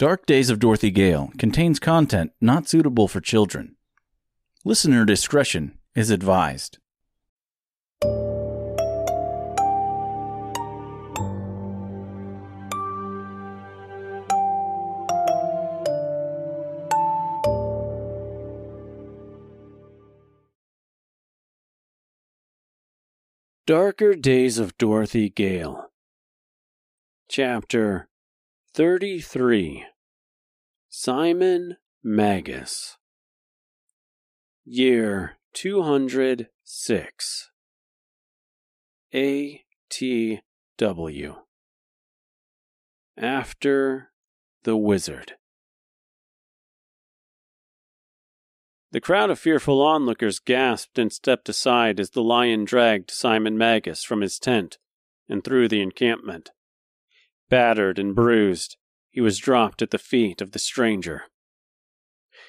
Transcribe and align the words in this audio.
Dark 0.00 0.24
Days 0.24 0.48
of 0.48 0.58
Dorothy 0.58 0.90
Gale 0.90 1.30
contains 1.36 1.78
content 1.78 2.32
not 2.40 2.66
suitable 2.66 3.06
for 3.06 3.20
children. 3.20 3.76
Listener 4.64 5.04
discretion 5.04 5.78
is 5.94 6.08
advised. 6.08 6.78
Darker 23.66 24.14
Days 24.14 24.58
of 24.58 24.78
Dorothy 24.78 25.28
Gale. 25.28 25.90
Chapter 27.28 28.08
33 28.72 29.84
Simon 30.92 31.76
Magus. 32.02 32.98
Year 34.64 35.38
206. 35.54 37.50
A.T.W. 39.14 39.64
After 43.16 44.10
the 44.64 44.76
Wizard. 44.76 45.34
The 48.90 49.00
crowd 49.00 49.30
of 49.30 49.38
fearful 49.38 49.80
onlookers 49.80 50.40
gasped 50.40 50.98
and 50.98 51.12
stepped 51.12 51.48
aside 51.48 52.00
as 52.00 52.10
the 52.10 52.24
lion 52.24 52.64
dragged 52.64 53.12
Simon 53.12 53.56
Magus 53.56 54.02
from 54.02 54.22
his 54.22 54.40
tent 54.40 54.78
and 55.28 55.44
through 55.44 55.68
the 55.68 55.82
encampment. 55.82 56.50
Battered 57.48 58.00
and 58.00 58.12
bruised, 58.12 58.76
he 59.10 59.20
was 59.20 59.38
dropped 59.38 59.82
at 59.82 59.90
the 59.90 59.98
feet 59.98 60.40
of 60.40 60.52
the 60.52 60.58
stranger. 60.58 61.24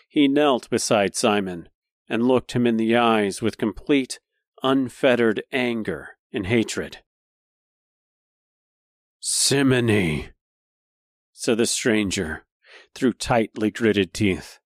He 0.08 0.28
knelt 0.28 0.70
beside 0.70 1.16
Simon 1.16 1.70
and 2.08 2.28
looked 2.28 2.52
him 2.52 2.68
in 2.68 2.78
the 2.78 2.96
eyes 2.96 3.42
with 3.42 3.58
complete, 3.58 4.20
unfettered 4.62 5.44
anger 5.52 6.18
and 6.32 6.48
hatred. 6.48 7.00
Simony, 9.20 10.30
said 11.32 11.58
the 11.58 11.66
stranger 11.66 12.46
through 12.94 13.14
tightly 13.14 13.72
gritted 13.72 14.14
teeth. 14.14 14.60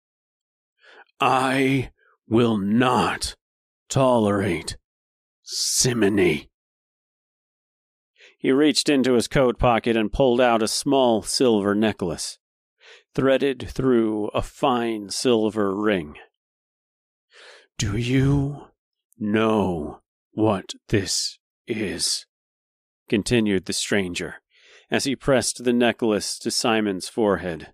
I 1.20 1.90
will 2.28 2.58
not 2.58 3.36
tolerate 3.88 4.76
simony. 5.42 6.50
He 8.44 8.52
reached 8.52 8.90
into 8.90 9.14
his 9.14 9.26
coat 9.26 9.58
pocket 9.58 9.96
and 9.96 10.12
pulled 10.12 10.38
out 10.38 10.62
a 10.62 10.68
small 10.68 11.22
silver 11.22 11.74
necklace, 11.74 12.36
threaded 13.14 13.70
through 13.70 14.26
a 14.34 14.42
fine 14.42 15.08
silver 15.08 15.74
ring. 15.74 16.16
Do 17.78 17.96
you 17.96 18.66
know 19.18 20.02
what 20.32 20.74
this 20.88 21.38
is? 21.66 22.26
continued 23.08 23.64
the 23.64 23.72
stranger 23.72 24.42
as 24.90 25.04
he 25.04 25.16
pressed 25.16 25.64
the 25.64 25.72
necklace 25.72 26.38
to 26.40 26.50
Simon's 26.50 27.08
forehead. 27.08 27.72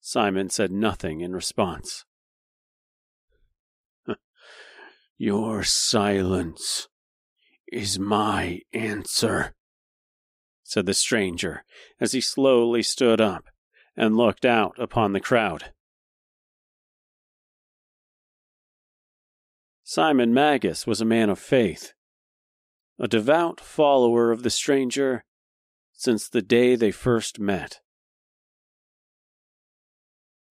Simon 0.00 0.48
said 0.48 0.72
nothing 0.72 1.20
in 1.20 1.34
response. 1.34 2.06
Your 5.18 5.64
silence 5.64 6.88
is 7.72 7.98
my 7.98 8.60
answer, 8.72 9.54
said 10.62 10.86
the 10.86 10.94
stranger 10.94 11.64
as 12.00 12.12
he 12.12 12.20
slowly 12.20 12.82
stood 12.82 13.20
up 13.20 13.48
and 13.96 14.16
looked 14.16 14.44
out 14.44 14.74
upon 14.78 15.12
the 15.12 15.20
crowd. 15.20 15.72
Simon 19.82 20.34
Magus 20.34 20.86
was 20.86 21.00
a 21.00 21.06
man 21.06 21.30
of 21.30 21.38
faith, 21.38 21.94
a 22.98 23.08
devout 23.08 23.60
follower 23.60 24.30
of 24.30 24.42
the 24.42 24.50
stranger 24.50 25.24
since 25.92 26.28
the 26.28 26.42
day 26.42 26.76
they 26.76 26.90
first 26.90 27.40
met. 27.40 27.80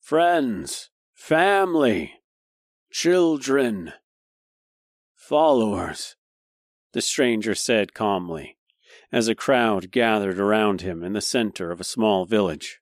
Friends, 0.01 0.89
family, 1.13 2.15
children, 2.91 3.93
followers, 5.15 6.15
the 6.97 7.01
stranger 7.03 7.53
said 7.53 7.93
calmly, 7.93 8.57
as 9.11 9.27
a 9.27 9.35
crowd 9.35 9.91
gathered 9.91 10.39
around 10.39 10.81
him 10.81 11.03
in 11.03 11.13
the 11.13 11.21
center 11.21 11.69
of 11.69 11.79
a 11.79 11.83
small 11.83 12.25
village. 12.25 12.79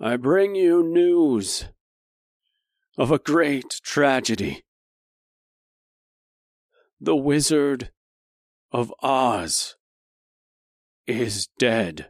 I 0.00 0.16
bring 0.16 0.54
you 0.54 0.82
news 0.82 1.66
of 2.96 3.10
a 3.10 3.18
great 3.18 3.78
tragedy. 3.82 4.64
The 6.98 7.14
Wizard 7.14 7.90
of 8.72 8.90
Oz 9.02 9.76
is 11.06 11.48
dead. 11.58 12.08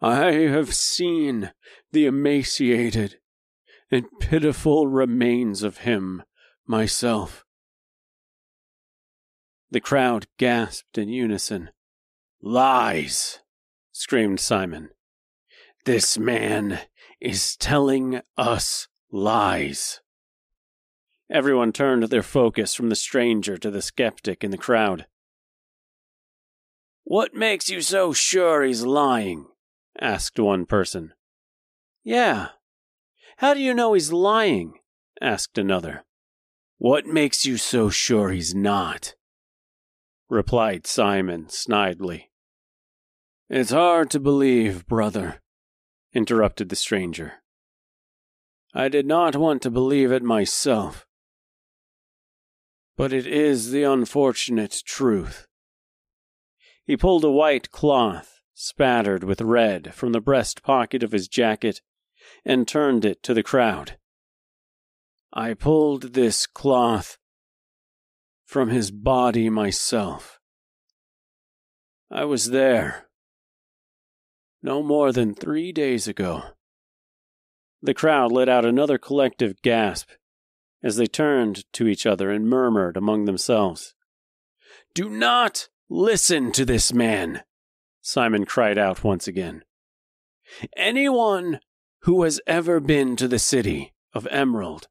I 0.00 0.32
have 0.32 0.74
seen 0.74 1.52
the 1.92 2.06
emaciated 2.06 3.18
and 3.90 4.06
pitiful 4.20 4.86
remains 4.86 5.62
of 5.62 5.78
him 5.80 6.22
myself. 6.66 7.44
The 9.70 9.80
crowd 9.80 10.26
gasped 10.36 10.98
in 10.98 11.08
unison. 11.08 11.70
Lies! 12.42 13.40
screamed 13.92 14.40
Simon. 14.40 14.90
This 15.84 16.18
man 16.18 16.80
is 17.20 17.56
telling 17.56 18.20
us 18.36 18.88
lies. 19.12 20.00
Everyone 21.30 21.72
turned 21.72 22.04
their 22.04 22.22
focus 22.22 22.74
from 22.74 22.88
the 22.88 22.96
stranger 22.96 23.56
to 23.58 23.70
the 23.70 23.82
skeptic 23.82 24.42
in 24.42 24.50
the 24.50 24.58
crowd. 24.58 25.06
What 27.04 27.34
makes 27.34 27.70
you 27.70 27.80
so 27.80 28.12
sure 28.12 28.64
he's 28.64 28.82
lying? 28.84 29.46
asked 30.00 30.38
one 30.40 30.66
person. 30.66 31.12
Yeah. 32.02 32.48
How 33.36 33.54
do 33.54 33.60
you 33.60 33.74
know 33.74 33.92
he's 33.92 34.12
lying? 34.12 34.74
asked 35.20 35.58
another. 35.58 36.04
What 36.78 37.06
makes 37.06 37.46
you 37.46 37.56
so 37.56 37.90
sure 37.90 38.30
he's 38.30 38.54
not? 38.54 39.14
Replied 40.30 40.86
Simon 40.86 41.46
snidely. 41.46 42.30
It's 43.50 43.72
hard 43.72 44.10
to 44.12 44.20
believe, 44.20 44.86
brother, 44.86 45.42
interrupted 46.14 46.68
the 46.68 46.76
stranger. 46.76 47.42
I 48.72 48.88
did 48.88 49.06
not 49.06 49.34
want 49.34 49.60
to 49.62 49.70
believe 49.70 50.12
it 50.12 50.22
myself. 50.22 51.04
But 52.96 53.12
it 53.12 53.26
is 53.26 53.72
the 53.72 53.82
unfortunate 53.82 54.82
truth. 54.86 55.48
He 56.84 56.96
pulled 56.96 57.24
a 57.24 57.30
white 57.30 57.72
cloth, 57.72 58.40
spattered 58.54 59.24
with 59.24 59.40
red, 59.40 59.92
from 59.94 60.12
the 60.12 60.20
breast 60.20 60.62
pocket 60.62 61.02
of 61.02 61.12
his 61.12 61.26
jacket 61.26 61.80
and 62.44 62.68
turned 62.68 63.04
it 63.04 63.22
to 63.24 63.34
the 63.34 63.42
crowd. 63.42 63.96
I 65.32 65.54
pulled 65.54 66.14
this 66.14 66.46
cloth 66.46 67.18
from 68.50 68.68
his 68.68 68.90
body 68.90 69.48
myself. 69.48 70.40
I 72.10 72.24
was 72.24 72.50
there 72.50 73.06
no 74.60 74.82
more 74.82 75.12
than 75.12 75.36
three 75.36 75.70
days 75.70 76.08
ago. 76.08 76.42
The 77.80 77.94
crowd 77.94 78.32
let 78.32 78.48
out 78.48 78.64
another 78.64 78.98
collective 78.98 79.62
gasp 79.62 80.10
as 80.82 80.96
they 80.96 81.06
turned 81.06 81.62
to 81.74 81.86
each 81.86 82.06
other 82.06 82.32
and 82.32 82.50
murmured 82.50 82.96
among 82.96 83.24
themselves. 83.24 83.94
Do 84.94 85.08
not 85.08 85.68
listen 85.88 86.50
to 86.50 86.64
this 86.64 86.92
man, 86.92 87.44
Simon 88.02 88.46
cried 88.46 88.78
out 88.78 89.04
once 89.04 89.28
again. 89.28 89.62
Anyone 90.76 91.60
who 92.00 92.24
has 92.24 92.40
ever 92.48 92.80
been 92.80 93.14
to 93.14 93.28
the 93.28 93.38
city 93.38 93.94
of 94.12 94.26
Emerald 94.28 94.88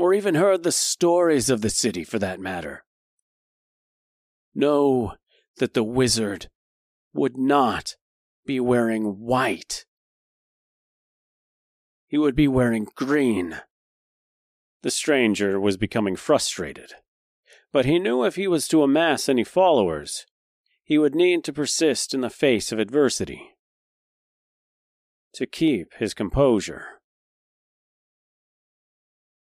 or 0.00 0.14
even 0.14 0.34
heard 0.34 0.62
the 0.62 0.72
stories 0.72 1.50
of 1.50 1.60
the 1.60 1.68
city 1.68 2.04
for 2.04 2.18
that 2.18 2.40
matter. 2.40 2.84
Know 4.54 5.12
that 5.58 5.74
the 5.74 5.84
wizard 5.84 6.48
would 7.12 7.36
not 7.36 7.96
be 8.46 8.58
wearing 8.60 9.18
white. 9.20 9.84
He 12.06 12.16
would 12.16 12.34
be 12.34 12.48
wearing 12.48 12.86
green. 12.94 13.60
The 14.80 14.90
stranger 14.90 15.60
was 15.60 15.76
becoming 15.76 16.16
frustrated, 16.16 16.94
but 17.70 17.84
he 17.84 17.98
knew 17.98 18.24
if 18.24 18.36
he 18.36 18.48
was 18.48 18.66
to 18.68 18.82
amass 18.82 19.28
any 19.28 19.44
followers, 19.44 20.24
he 20.82 20.96
would 20.96 21.14
need 21.14 21.44
to 21.44 21.52
persist 21.52 22.14
in 22.14 22.22
the 22.22 22.30
face 22.30 22.72
of 22.72 22.78
adversity. 22.78 23.50
To 25.34 25.44
keep 25.44 25.92
his 25.98 26.14
composure. 26.14 26.99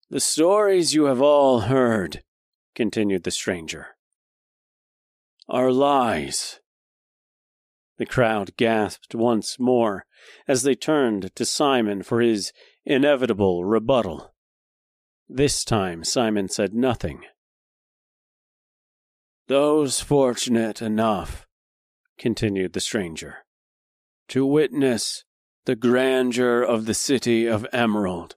The 0.09 0.21
stories 0.21 0.95
you 0.95 1.07
have 1.07 1.21
all 1.21 1.61
heard, 1.63 2.23
continued 2.77 3.25
the 3.25 3.33
stranger, 3.33 3.97
are 5.49 5.73
lies. 5.73 6.61
The 7.99 8.07
crowd 8.07 8.57
gasped 8.57 9.17
once 9.17 9.59
more 9.59 10.07
as 10.47 10.63
they 10.63 10.77
turned 10.77 11.35
to 11.35 11.45
Simon 11.45 12.05
for 12.05 12.21
his 12.21 12.53
inevitable 12.85 13.65
rebuttal. 13.65 14.33
This 15.29 15.65
time 15.65 16.05
Simon 16.05 16.49
said 16.49 16.73
nothing. 16.73 17.23
Those 19.49 19.99
fortunate 20.01 20.81
enough, 20.81 21.49
continued 22.17 22.75
the 22.75 22.81
stranger, 22.81 23.39
to 24.29 24.47
witness 24.47 25.25
the 25.65 25.75
grandeur 25.75 26.63
of 26.63 26.87
the 26.87 26.95
city 26.95 27.47
of 27.47 27.67
Emerald, 27.73 28.37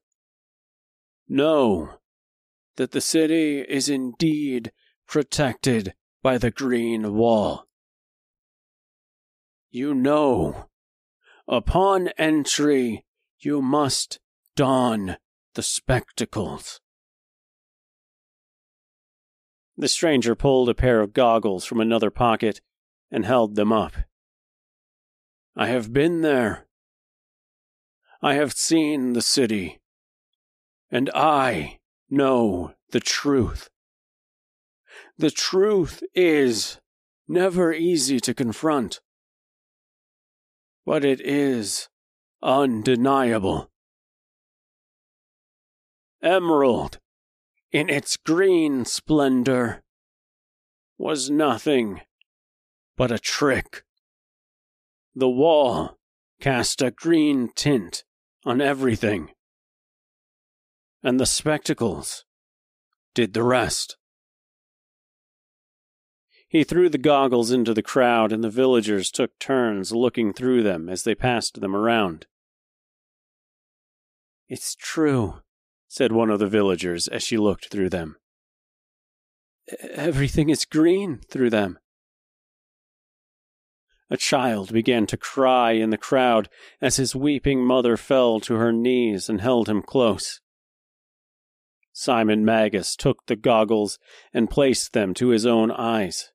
know 1.30 2.00
that 2.78 2.92
the 2.92 3.02
city 3.02 3.60
is 3.60 3.88
indeed 3.88 4.72
protected 5.08 5.94
by 6.22 6.38
the 6.38 6.52
green 6.52 7.14
wall. 7.14 7.68
You 9.70 9.94
know, 9.94 10.66
upon 11.48 12.10
entry, 12.18 13.06
you 13.40 13.62
must 13.62 14.20
don 14.56 15.18
the 15.54 15.62
spectacles. 15.62 16.82
The 19.78 19.88
stranger 19.88 20.36
pulled 20.36 20.68
a 20.68 20.74
pair 20.74 21.00
of 21.00 21.14
goggles 21.14 21.66
from 21.66 21.80
another 21.80 22.12
pocket 22.12 22.60
and 23.12 23.26
held 23.26 23.56
them 23.56 23.72
up. 23.72 23.94
I 25.56 25.68
have 25.68 25.94
been 25.94 26.22
there. 26.22 26.68
I 28.22 28.34
have 28.34 28.54
seen 28.54 29.14
the 29.14 29.22
city. 29.22 29.79
And 30.92 31.10
I 31.14 31.80
know 32.10 32.74
the 32.92 33.00
truth. 33.00 33.70
The 35.18 35.32
truth 35.32 36.02
is 36.16 36.80
never 37.28 37.74
easy 37.74 38.20
to 38.22 38.34
confront. 38.34 39.02
But 40.86 41.06
it 41.06 41.22
is 41.22 41.90
undeniable. 42.42 43.70
Emerald 46.22 47.00
in 47.72 47.90
its 47.90 48.18
green 48.18 48.84
splendor, 48.84 49.84
was 50.98 51.30
nothing 51.30 52.02
but 52.98 53.12
a 53.12 53.20
trick. 53.20 53.84
The 55.16 55.30
wall 55.30 55.98
cast 56.42 56.82
a 56.82 56.92
green 56.92 57.50
tint 57.56 58.04
on 58.44 58.60
everything, 58.60 59.32
and 61.04 61.20
the 61.20 61.26
spectacles 61.26 62.26
did 63.14 63.34
the 63.34 63.44
rest. 63.44 63.98
He 66.48 66.64
threw 66.64 66.90
the 66.90 66.98
goggles 66.98 67.52
into 67.52 67.76
the 67.76 67.84
crowd, 67.84 68.32
and 68.32 68.44
the 68.44 68.50
villagers 68.50 69.12
took 69.12 69.38
turns 69.38 69.92
looking 69.92 70.34
through 70.34 70.64
them 70.64 70.90
as 70.90 71.04
they 71.04 71.14
passed 71.14 71.62
them 71.62 71.76
around. 71.76 72.26
It's 74.48 74.74
true, 74.74 75.42
said 75.88 76.12
one 76.12 76.32
of 76.32 76.40
the 76.40 76.48
villagers 76.48 77.08
as 77.08 77.22
she 77.22 77.38
looked 77.38 77.70
through 77.70 77.92
them. 77.92 78.16
Everything 79.92 80.50
is 80.50 80.66
green 80.66 81.22
through 81.30 81.52
them. 81.52 81.78
A 84.10 84.18
child 84.18 84.74
began 84.74 85.06
to 85.06 85.18
cry 85.18 85.74
in 85.74 85.92
the 85.92 85.98
crowd 85.98 86.50
as 86.82 86.98
his 86.98 87.16
weeping 87.16 87.64
mother 87.64 87.96
fell 87.96 88.40
to 88.40 88.56
her 88.56 88.72
knees 88.72 89.30
and 89.30 89.40
held 89.40 89.70
him 89.70 89.84
close. 89.84 90.42
Simon 92.02 92.46
Magus 92.46 92.96
took 92.96 93.26
the 93.26 93.36
goggles 93.36 94.00
and 94.34 94.50
placed 94.50 94.94
them 94.94 95.14
to 95.16 95.28
his 95.28 95.46
own 95.46 95.70
eyes. 95.70 96.32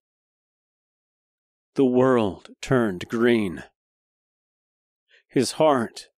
The 1.75 1.87
world 1.87 2.51
turned 2.61 3.09
green. 3.09 3.65
His 5.27 5.53
heart 5.53 6.09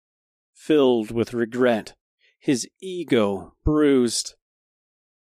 filled 0.52 1.12
with 1.12 1.32
regret 1.32 1.94
his 2.40 2.68
ego 2.82 3.54
bruised. 3.64 4.34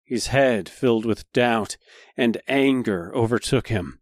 His 0.07 0.29
head 0.29 0.71
filled 0.71 1.05
with 1.05 1.31
doubt, 1.35 1.77
and 2.17 2.41
anger 2.49 3.15
overtook 3.15 3.69
him. 3.69 4.01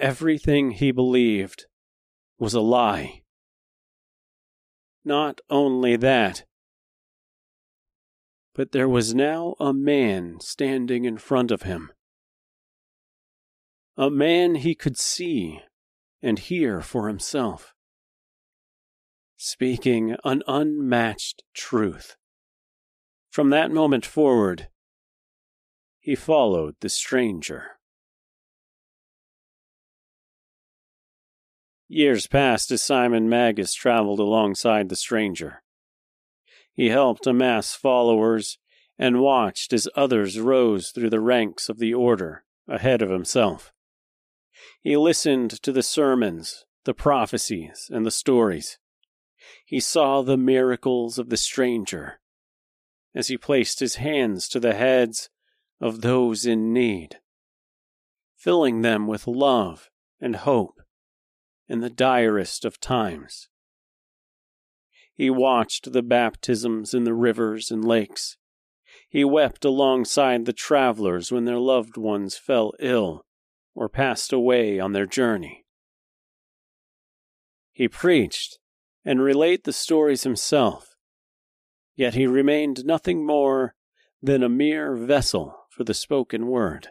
Everything 0.00 0.72
he 0.72 0.90
believed 0.90 1.66
was 2.36 2.52
a 2.52 2.60
lie. 2.60 3.22
Not 5.04 5.40
only 5.48 5.94
that, 5.94 6.45
but 8.56 8.72
there 8.72 8.88
was 8.88 9.14
now 9.14 9.54
a 9.60 9.74
man 9.74 10.40
standing 10.40 11.04
in 11.04 11.18
front 11.18 11.50
of 11.50 11.62
him. 11.62 11.92
A 13.98 14.08
man 14.08 14.54
he 14.54 14.74
could 14.74 14.96
see 14.96 15.60
and 16.22 16.38
hear 16.38 16.80
for 16.80 17.08
himself 17.08 17.74
speaking 19.36 20.16
an 20.24 20.42
unmatched 20.48 21.42
truth. 21.52 22.16
From 23.30 23.50
that 23.50 23.70
moment 23.70 24.06
forward, 24.06 24.68
he 26.00 26.14
followed 26.14 26.76
the 26.80 26.88
stranger. 26.88 27.72
Years 31.86 32.26
passed 32.26 32.70
as 32.70 32.82
Simon 32.82 33.28
Magus 33.28 33.74
traveled 33.74 34.18
alongside 34.18 34.88
the 34.88 34.96
stranger. 34.96 35.62
He 36.76 36.90
helped 36.90 37.26
amass 37.26 37.74
followers 37.74 38.58
and 38.98 39.20
watched 39.20 39.72
as 39.72 39.88
others 39.96 40.38
rose 40.38 40.90
through 40.90 41.10
the 41.10 41.20
ranks 41.20 41.68
of 41.68 41.78
the 41.78 41.92
order 41.92 42.44
ahead 42.68 43.02
of 43.02 43.10
himself. 43.10 43.72
He 44.80 44.96
listened 44.96 45.62
to 45.62 45.72
the 45.72 45.82
sermons, 45.82 46.64
the 46.84 46.94
prophecies, 46.94 47.90
and 47.92 48.06
the 48.06 48.10
stories 48.10 48.78
he 49.64 49.80
saw 49.80 50.22
the 50.22 50.36
miracles 50.36 51.18
of 51.18 51.28
the 51.28 51.36
stranger 51.36 52.20
as 53.14 53.28
he 53.28 53.38
placed 53.38 53.80
his 53.80 53.96
hands 53.96 54.48
to 54.48 54.60
the 54.60 54.74
heads 54.74 55.30
of 55.80 56.00
those 56.00 56.44
in 56.44 56.72
need, 56.72 57.16
filling 58.36 58.82
them 58.82 59.06
with 59.06 59.26
love 59.26 59.90
and 60.20 60.36
hope 60.36 60.80
in 61.68 61.80
the 61.80 61.90
direst 61.90 62.64
of 62.64 62.80
times. 62.80 63.48
He 65.16 65.30
watched 65.30 65.92
the 65.92 66.02
baptisms 66.02 66.92
in 66.92 67.04
the 67.04 67.14
rivers 67.14 67.70
and 67.70 67.82
lakes. 67.82 68.36
He 69.08 69.24
wept 69.24 69.64
alongside 69.64 70.44
the 70.44 70.52
travelers 70.52 71.32
when 71.32 71.46
their 71.46 71.58
loved 71.58 71.96
ones 71.96 72.36
fell 72.36 72.74
ill 72.78 73.24
or 73.74 73.88
passed 73.88 74.30
away 74.30 74.78
on 74.78 74.92
their 74.92 75.06
journey. 75.06 75.64
He 77.72 77.88
preached 77.88 78.58
and 79.06 79.22
relate 79.22 79.64
the 79.64 79.72
stories 79.72 80.24
himself, 80.24 80.96
yet 81.94 82.14
he 82.14 82.26
remained 82.26 82.84
nothing 82.84 83.24
more 83.24 83.74
than 84.22 84.42
a 84.42 84.50
mere 84.50 84.94
vessel 84.94 85.66
for 85.70 85.84
the 85.84 85.94
spoken 85.94 86.46
word. 86.46 86.88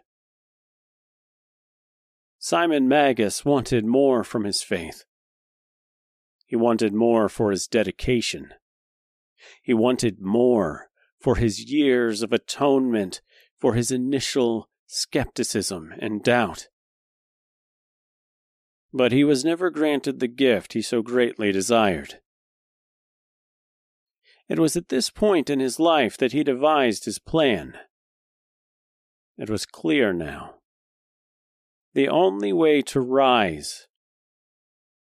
Simon 2.39 2.87
Magus 2.87 3.45
wanted 3.45 3.85
more 3.85 4.23
from 4.23 4.45
his 4.45 4.63
faith. 4.63 5.05
He 6.45 6.55
wanted 6.55 6.93
more 6.93 7.27
for 7.27 7.51
his 7.51 7.67
dedication. 7.67 8.53
He 9.61 9.73
wanted 9.73 10.21
more 10.21 10.89
for 11.19 11.35
his 11.35 11.71
years 11.71 12.21
of 12.21 12.31
atonement, 12.31 13.21
for 13.59 13.73
his 13.73 13.91
initial 13.91 14.69
skepticism 14.87 15.93
and 15.99 16.23
doubt 16.23 16.67
but 18.95 19.11
he 19.11 19.25
was 19.25 19.43
never 19.43 19.69
granted 19.69 20.21
the 20.21 20.27
gift 20.27 20.71
he 20.71 20.81
so 20.81 21.01
greatly 21.01 21.51
desired. 21.51 22.21
It 24.47 24.57
was 24.57 24.77
at 24.77 24.87
this 24.87 25.09
point 25.09 25.49
in 25.49 25.59
his 25.59 25.81
life 25.81 26.17
that 26.17 26.31
he 26.31 26.45
devised 26.45 27.03
his 27.03 27.19
plan. 27.19 27.77
It 29.37 29.49
was 29.49 29.65
clear 29.65 30.13
now. 30.13 30.55
The 31.93 32.07
only 32.07 32.53
way 32.53 32.81
to 32.83 33.01
rise, 33.01 33.87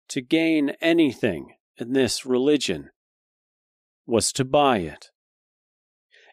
to 0.08 0.20
gain 0.20 0.70
anything 0.80 1.54
in 1.76 1.92
this 1.92 2.24
religion, 2.24 2.90
was 4.06 4.32
to 4.32 4.44
buy 4.44 4.78
it. 4.78 5.10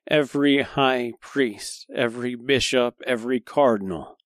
Every 0.07 0.61
high 0.61 1.13
priest, 1.21 1.85
every 1.95 2.35
bishop, 2.35 2.95
every 3.05 3.39
cardinal 3.39 4.17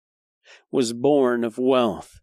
was 0.72 0.94
born 0.94 1.44
of 1.44 1.58
wealth 1.58 2.20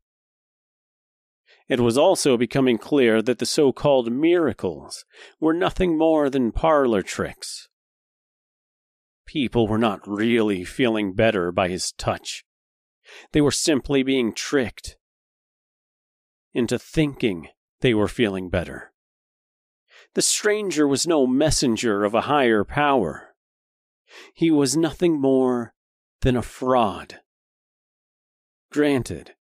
it 1.69 1.81
was 1.81 1.97
also 1.97 2.37
becoming 2.37 2.77
clear 2.77 3.23
that 3.23 3.39
the 3.39 3.47
so 3.47 3.73
called 3.73 4.13
miracles 4.13 5.05
were 5.41 5.55
nothing 5.55 5.97
more 5.97 6.29
than 6.29 6.53
parlor 6.53 7.03
tricks. 7.03 7.69
People 9.27 9.67
were 9.67 9.79
not 9.79 10.07
really 10.07 10.65
feeling 10.65 11.15
better 11.15 11.51
by 11.51 11.69
his 11.69 11.93
touch. 11.93 12.45
They 13.33 13.41
were 13.41 13.51
simply 13.51 14.03
being 14.03 14.35
tricked 14.35 14.99
into 16.55 16.79
thinking 16.79 17.49
they 17.81 17.93
were 17.93 18.09
feeling 18.09 18.49
better. 18.49 18.93
The 20.15 20.23
stranger 20.23 20.87
was 20.87 21.07
no 21.07 21.27
messenger 21.27 22.05
of 22.05 22.15
a 22.15 22.23
higher 22.23 22.65
power. 22.65 23.35
He 24.33 24.51
was 24.51 24.77
nothing 24.77 25.21
more 25.21 25.75
than 26.21 26.37
a 26.37 26.43
fraud. 26.43 27.21
Granted, 28.71 29.35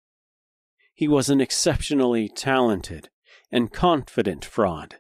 He 0.94 1.08
was 1.08 1.30
an 1.30 1.42
exceptionally 1.42 2.30
talented 2.30 3.10
and 3.52 3.72
confident 3.72 4.46
fraud. 4.46 4.98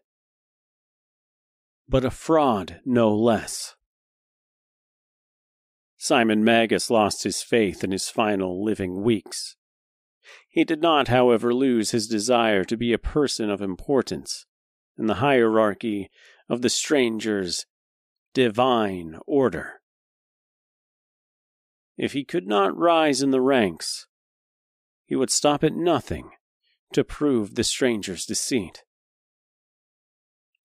But 1.87 2.03
a 2.05 2.11
fraud 2.11 2.81
no 2.85 3.13
less. 3.15 3.75
Simon 5.97 6.43
Magus 6.43 6.89
lost 6.89 7.23
his 7.23 7.43
faith 7.43 7.83
in 7.83 7.91
his 7.91 8.09
final 8.09 8.63
living 8.63 9.03
weeks. 9.03 9.55
He 10.51 10.65
did 10.65 10.81
not, 10.81 11.07
however, 11.07 11.53
lose 11.53 11.91
his 11.91 12.09
desire 12.09 12.65
to 12.65 12.75
be 12.75 12.91
a 12.91 12.97
person 12.99 13.49
of 13.49 13.61
importance 13.61 14.45
in 14.97 15.07
the 15.07 15.15
hierarchy 15.15 16.11
of 16.49 16.61
the 16.61 16.69
stranger's 16.69 17.65
divine 18.33 19.17
order. 19.25 19.81
If 21.97 22.11
he 22.11 22.25
could 22.25 22.47
not 22.47 22.77
rise 22.77 23.21
in 23.21 23.31
the 23.31 23.39
ranks, 23.39 24.07
he 25.05 25.15
would 25.15 25.29
stop 25.29 25.63
at 25.63 25.73
nothing 25.73 26.31
to 26.91 27.05
prove 27.05 27.55
the 27.55 27.63
stranger's 27.63 28.25
deceit. 28.25 28.83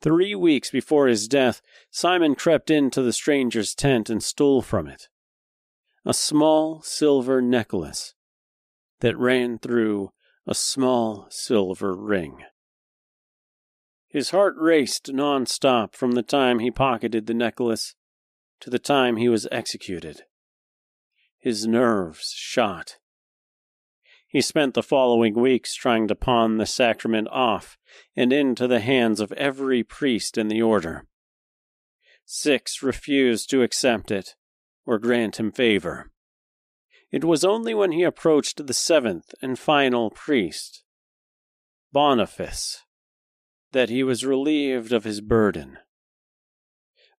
Three 0.00 0.35
weeks 0.35 0.69
before 0.69 1.07
his 1.07 1.28
death, 1.28 1.62
Simon 1.93 2.35
crept 2.35 2.71
into 2.71 3.02
the 3.02 3.12
stranger's 3.12 3.73
tent 3.73 4.11
and 4.11 4.21
stole 4.21 4.62
from 4.62 4.88
it 4.88 5.09
a 6.05 6.14
small 6.14 6.83
silver 6.83 7.40
necklace 7.40 8.15
that 9.00 9.17
ran 9.19 9.59
through 9.59 10.11
a 10.47 10.55
small 10.55 11.26
silver 11.31 11.95
ring. 11.95 12.45
His 14.09 14.31
heart 14.31 14.55
raced 14.59 15.12
non-stop 15.12 15.95
from 15.95 16.12
the 16.12 16.23
time 16.23 16.61
he 16.61 16.71
pocketed 16.71 17.26
the 17.26 17.35
necklace 17.35 17.95
to 18.61 18.71
the 18.71 18.79
time 18.79 19.17
he 19.17 19.29
was 19.29 19.49
executed. 19.53 20.23
His 21.38 21.67
nerves 21.67 22.33
shot. 22.35 22.97
He 24.26 24.41
spent 24.41 24.75
the 24.75 24.83
following 24.83 25.35
weeks 25.35 25.75
trying 25.75 26.09
to 26.09 26.15
pawn 26.15 26.57
the 26.57 26.67
sacrament 26.67 27.29
off 27.31 27.76
and 28.17 28.33
into 28.33 28.67
the 28.67 28.81
hands 28.81 29.21
of 29.21 29.33
every 29.33 29.83
priest 29.83 30.37
in 30.37 30.49
the 30.49 30.62
order. 30.62 31.07
Six 32.25 32.83
refused 32.83 33.49
to 33.50 33.62
accept 33.62 34.11
it 34.11 34.35
or 34.85 34.99
grant 34.99 35.38
him 35.38 35.53
favor. 35.53 36.11
It 37.11 37.25
was 37.25 37.45
only 37.45 37.75
when 37.75 37.93
he 37.93 38.03
approached 38.03 38.67
the 38.67 38.75
seventh 38.75 39.35
and 39.41 39.59
final 39.59 40.11
priest, 40.11 40.83
Boniface, 41.93 42.83
that 43.73 43.89
he 43.89 44.03
was 44.03 44.25
relieved 44.25 44.93
of 44.93 45.05
his 45.05 45.21
burden. 45.21 45.79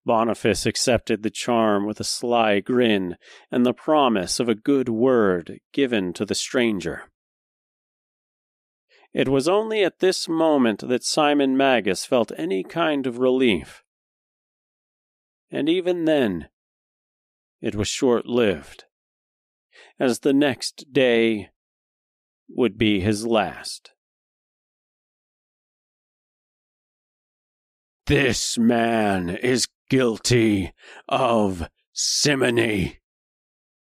Boniface 0.05 0.65
accepted 0.65 1.21
the 1.21 1.29
charm 1.29 1.85
with 1.85 1.99
a 1.99 2.05
sly 2.05 2.59
grin 2.59 3.17
and 3.51 3.65
the 3.65 3.73
promise 3.73 4.39
of 4.39 4.47
a 4.47 4.55
good 4.55 4.87
word 4.87 5.59
given 5.73 6.13
to 6.13 6.25
the 6.25 6.35
stranger. 6.35 7.03
It 9.13 9.27
was 9.27 9.47
only 9.47 9.83
at 9.83 9.99
this 9.99 10.29
moment 10.29 10.87
that 10.87 11.03
Simon 11.03 11.57
Magus 11.57 12.05
felt 12.05 12.31
any 12.37 12.63
kind 12.63 13.07
of 13.07 13.17
relief. 13.17 13.83
And 15.49 15.67
even 15.67 16.05
then, 16.05 16.49
it 17.61 17.75
was 17.75 17.87
short 17.87 18.25
lived, 18.25 18.85
as 19.99 20.19
the 20.19 20.33
next 20.33 20.91
day 20.91 21.49
would 22.49 22.77
be 22.77 22.99
his 22.99 23.25
last. 23.25 23.91
This 28.05 28.57
man 28.57 29.29
is 29.29 29.67
guilty 29.89 30.71
of 31.09 31.67
simony. 31.91 32.99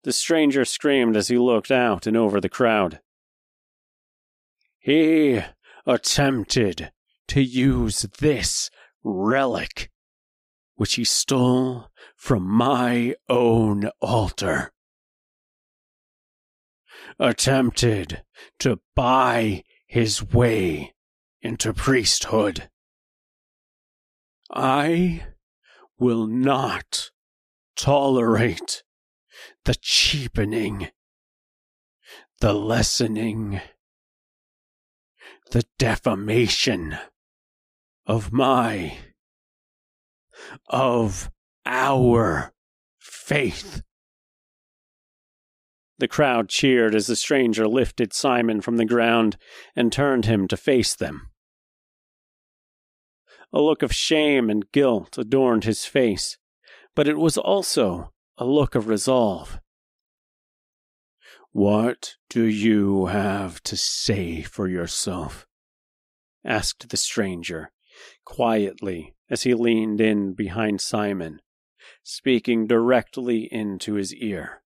The 0.04 0.14
stranger 0.14 0.64
screamed 0.64 1.18
as 1.18 1.28
he 1.28 1.38
looked 1.38 1.72
out 1.72 2.08
and 2.08 2.16
over 2.16 2.40
the 2.40 2.48
crowd. 2.48 3.02
He 4.80 5.42
attempted 5.86 6.92
to 7.28 7.42
use 7.42 8.04
this 8.20 8.70
relic, 9.04 9.92
which 10.76 10.94
he 10.94 11.04
stole 11.04 11.88
from 12.16 12.44
my 12.44 13.16
own 13.28 13.90
altar. 14.00 14.72
Attempted 17.18 18.24
to 18.60 18.82
buy 18.96 19.64
his 19.88 20.22
way 20.22 20.94
into 21.42 21.74
priesthood. 21.74 22.70
I 24.52 25.26
will 25.98 26.28
not 26.28 27.12
tolerate 27.78 28.84
the 29.64 29.76
cheapening, 29.76 30.90
the 32.42 32.54
lessening, 32.54 33.62
the 35.52 35.64
defamation 35.78 36.98
of 38.06 38.32
my, 38.32 38.98
of 40.68 41.32
our 41.66 42.54
faith. 43.00 43.82
The 45.98 46.08
crowd 46.08 46.50
cheered 46.50 46.94
as 46.94 47.08
the 47.08 47.16
stranger 47.16 47.68
lifted 47.68 48.14
Simon 48.14 48.62
from 48.62 48.78
the 48.78 48.86
ground 48.86 49.38
and 49.76 49.92
turned 49.92 50.26
him 50.26 50.48
to 50.50 50.58
face 50.58 50.94
them. 50.94 51.30
A 53.54 53.62
look 53.62 53.82
of 53.82 53.94
shame 53.94 54.50
and 54.50 54.70
guilt 54.74 55.18
adorned 55.18 55.64
his 55.64 55.86
face, 55.86 56.38
but 56.96 57.08
it 57.08 57.18
was 57.18 57.38
also 57.38 58.12
a 58.38 58.46
look 58.46 58.76
of 58.76 58.88
resolve. 58.88 59.60
What 61.54 62.16
do 62.30 62.44
you 62.44 63.06
have 63.06 63.64
to 63.64 63.78
say 63.78 64.42
for 64.42 64.68
yourself? 64.68 65.48
asked 66.44 66.90
the 66.90 66.98
stranger, 66.98 67.72
quietly, 68.26 69.16
as 69.30 69.44
he 69.44 69.54
leaned 69.54 70.02
in 70.02 70.34
behind 70.34 70.82
Simon, 70.82 71.42
speaking 72.04 72.68
directly 72.68 73.48
into 73.52 73.94
his 73.94 74.14
ear. 74.14 74.62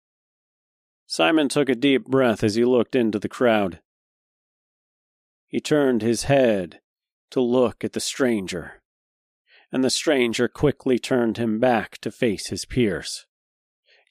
Simon 1.11 1.49
took 1.49 1.69
a 1.69 1.75
deep 1.75 2.05
breath 2.05 2.43
as 2.43 2.53
he 2.53 2.63
looked 2.63 2.95
into 2.95 3.17
the 3.17 3.27
crowd. 3.27 3.79
He 5.47 5.59
turned 5.59 6.03
his 6.03 6.25
head 6.25 6.81
to 7.31 7.41
look 7.41 7.83
at 7.83 7.93
the 7.93 7.99
stranger, 7.99 8.83
and 9.71 9.83
the 9.83 9.89
stranger 9.89 10.47
quickly 10.47 10.99
turned 10.99 11.37
him 11.37 11.59
back 11.59 11.97
to 12.01 12.11
face 12.11 12.49
his 12.49 12.63
peers. 12.63 13.25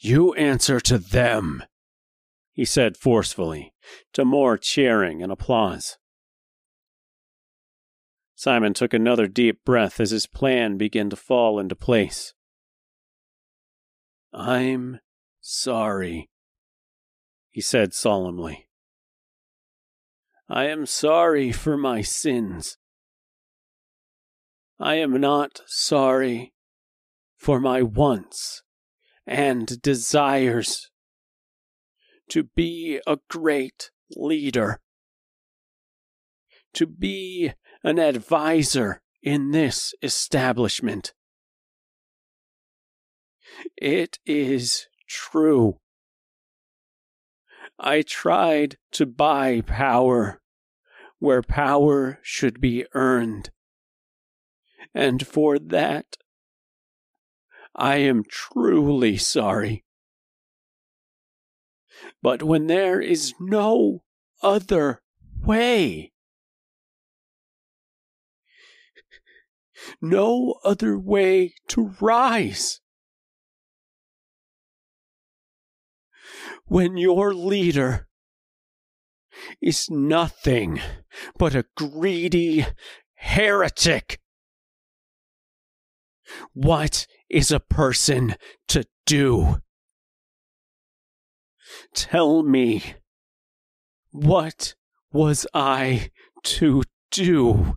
You 0.01 0.35
answer 0.35 0.81
to 0.81 0.99
them, 0.99 1.63
he 2.53 2.65
said 2.65 2.97
forcefully, 2.97 3.75
to 4.15 4.25
more 4.25 4.59
cheering 4.59 5.23
and 5.23 5.31
applause. 5.31 5.99
Simon 8.35 8.75
took 8.75 8.93
another 8.93 9.29
deep 9.29 9.65
breath 9.65 10.01
as 10.01 10.11
his 10.11 10.27
plan 10.27 10.77
began 10.77 11.11
to 11.11 11.17
fall 11.17 11.61
into 11.61 11.77
place. 11.77 12.35
I'm 14.33 14.99
sorry, 15.41 16.29
he 17.51 17.61
said 17.61 17.95
solemnly. 17.95 18.69
I 20.49 20.65
am 20.67 20.87
sorry 20.87 21.53
for 21.53 21.77
my 21.77 22.01
sins. 22.01 22.79
I 24.81 24.95
am 24.95 25.21
not 25.21 25.61
sorry 25.67 26.55
for 27.37 27.61
my 27.61 27.83
wants 27.83 28.63
and 29.27 29.81
desires 29.83 30.91
to 32.31 32.45
be 32.45 33.01
a 33.07 33.19
great 33.29 33.91
leader, 34.17 34.81
to 36.75 36.87
be 36.87 37.53
an 37.83 37.99
adviser 37.99 39.03
in 39.23 39.51
this 39.51 39.95
establishment. 40.03 41.13
It 43.77 44.19
is 44.25 44.87
true. 45.09 45.79
I 47.79 48.03
tried 48.03 48.77
to 48.93 49.07
buy 49.07 49.61
power 49.61 50.41
where 51.19 51.43
power 51.43 52.19
should 52.23 52.61
be 52.61 52.87
earned 52.93 53.51
and 54.95 55.27
for 55.27 55.59
that 55.59 56.17
I 57.75 57.97
am 57.99 58.25
truly 58.29 59.17
sorry. 59.17 59.85
But 62.23 62.43
when 62.43 62.67
there 62.67 63.01
is 63.01 63.35
no 63.39 64.03
other 64.43 65.03
way, 65.41 66.13
no 70.01 70.59
other 70.65 70.99
way 70.99 71.55
to 71.69 71.95
rise, 72.01 72.81
when 76.69 76.97
your 76.97 77.35
leader 77.35 78.07
is 79.61 79.89
nothing 79.91 80.81
but 81.39 81.55
a 81.55 81.65
greedy 81.77 82.67
heretic 83.15 84.21
what 86.53 87.07
is 87.29 87.51
a 87.51 87.61
person 87.61 88.35
to 88.69 88.85
do? 89.07 89.61
Tell 91.95 92.43
me, 92.43 92.95
what 94.11 94.75
was 95.13 95.47
I 95.55 96.11
to 96.45 96.83
do? 97.11 97.77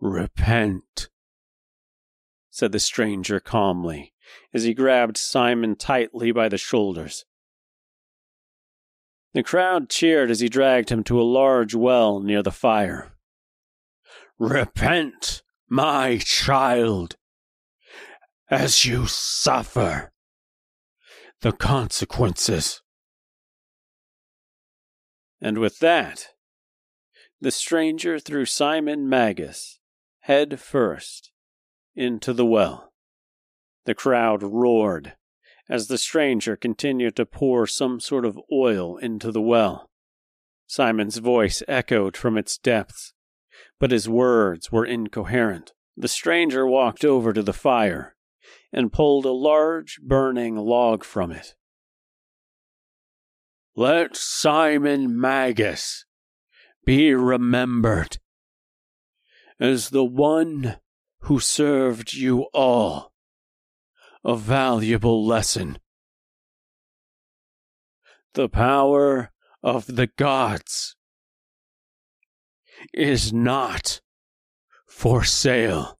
Repent, 0.00 1.08
said 2.50 2.72
the 2.72 2.80
stranger 2.80 3.38
calmly 3.38 4.11
as 4.52 4.64
he 4.64 4.74
grabbed 4.74 5.16
Simon 5.16 5.76
tightly 5.76 6.32
by 6.32 6.48
the 6.48 6.58
shoulders. 6.58 7.24
The 9.34 9.42
crowd 9.42 9.88
cheered 9.88 10.30
as 10.30 10.40
he 10.40 10.48
dragged 10.48 10.90
him 10.90 11.02
to 11.04 11.20
a 11.20 11.24
large 11.24 11.74
well 11.74 12.20
near 12.20 12.42
the 12.42 12.50
fire. 12.50 13.12
Repent, 14.38 15.42
my 15.68 16.18
child, 16.18 17.16
as 18.50 18.84
you 18.84 19.06
suffer 19.06 20.12
the 21.40 21.52
consequences. 21.52 22.82
And 25.40 25.58
with 25.58 25.78
that, 25.80 26.28
the 27.40 27.50
stranger 27.50 28.18
threw 28.18 28.44
Simon 28.44 29.08
Magus 29.08 29.80
head 30.20 30.60
first 30.60 31.32
into 31.96 32.32
the 32.32 32.46
well. 32.46 32.91
The 33.84 33.94
crowd 33.94 34.42
roared 34.42 35.14
as 35.68 35.88
the 35.88 35.98
stranger 35.98 36.56
continued 36.56 37.16
to 37.16 37.26
pour 37.26 37.66
some 37.66 38.00
sort 38.00 38.24
of 38.24 38.38
oil 38.52 38.96
into 38.96 39.32
the 39.32 39.40
well. 39.40 39.90
Simon's 40.66 41.18
voice 41.18 41.62
echoed 41.68 42.16
from 42.16 42.36
its 42.36 42.58
depths, 42.58 43.12
but 43.78 43.90
his 43.90 44.08
words 44.08 44.70
were 44.72 44.84
incoherent. 44.84 45.72
The 45.96 46.08
stranger 46.08 46.66
walked 46.66 47.04
over 47.04 47.32
to 47.32 47.42
the 47.42 47.52
fire 47.52 48.16
and 48.72 48.92
pulled 48.92 49.24
a 49.24 49.32
large 49.32 50.00
burning 50.02 50.56
log 50.56 51.04
from 51.04 51.30
it. 51.30 51.54
Let 53.74 54.16
Simon 54.16 55.18
Magus 55.18 56.04
be 56.84 57.14
remembered 57.14 58.18
as 59.60 59.90
the 59.90 60.04
one 60.04 60.76
who 61.20 61.38
served 61.38 62.14
you 62.14 62.48
all 62.52 63.11
a 64.24 64.36
valuable 64.36 65.24
lesson. 65.26 65.78
The 68.34 68.48
power 68.48 69.30
of 69.62 69.86
the 69.86 70.06
gods 70.06 70.96
is 72.92 73.32
not 73.32 74.00
for 74.86 75.24
sale. 75.24 75.98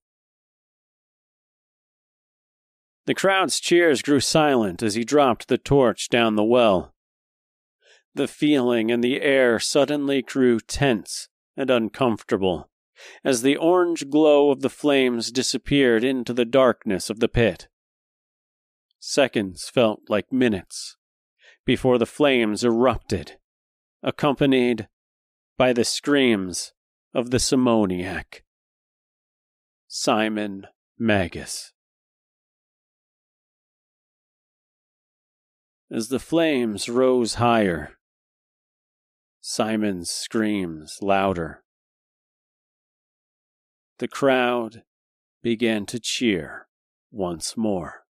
The 3.07 3.14
crowd's 3.14 3.59
cheers 3.59 4.00
grew 4.00 4.21
silent 4.21 4.83
as 4.83 4.95
he 4.95 5.05
dropped 5.05 5.49
the 5.49 5.59
torch 5.59 6.09
down 6.09 6.37
the 6.37 6.45
well. 6.45 6.95
The 8.14 8.29
feeling 8.29 8.91
in 8.91 9.00
the 9.00 9.21
air 9.21 9.59
suddenly 9.59 10.23
grew 10.23 10.61
tense 10.61 11.29
and 11.57 11.71
uncomfortable 11.71 12.71
as 13.25 13.43
the 13.43 13.57
orange 13.57 14.09
glow 14.09 14.50
of 14.50 14.61
the 14.61 14.71
flames 14.71 15.33
disappeared 15.33 16.05
into 16.05 16.33
the 16.33 16.45
darkness 16.45 17.11
of 17.11 17.19
the 17.19 17.29
pit. 17.29 17.69
Seconds 19.05 19.69
felt 19.69 20.03
like 20.09 20.33
minutes 20.33 20.97
before 21.65 21.99
the 21.99 22.07
flames 22.07 22.63
erupted, 22.63 23.37
accompanied 24.01 24.87
by 25.59 25.73
the 25.73 25.83
screams 25.83 26.73
of 27.13 27.33
the 27.33 27.41
simoniac, 27.41 28.45
Simon 29.89 30.69
Magus. 30.97 31.73
As 35.91 36.07
the 36.07 36.21
flames 36.21 36.89
rose 36.89 37.35
higher, 37.35 37.99
Simon's 39.41 40.11
screams 40.13 40.99
louder. 41.03 41.65
The 43.99 44.07
crowd 44.07 44.85
began 45.43 45.87
to 45.87 45.99
cheer 45.99 46.69
once 47.11 47.57
more. 47.57 48.02